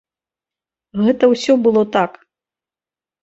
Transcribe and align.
Гэта 1.03 1.23
ўсё 1.33 1.53
было 1.67 1.83
так. 1.97 2.11